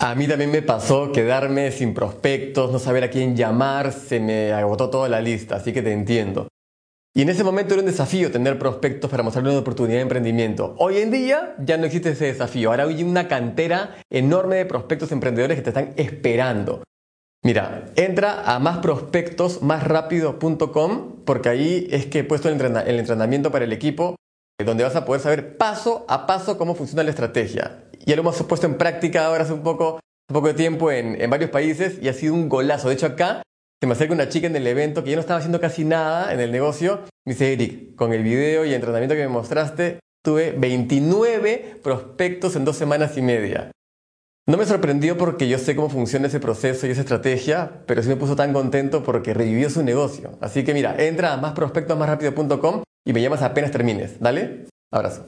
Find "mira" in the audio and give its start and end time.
17.42-17.86, 50.72-50.96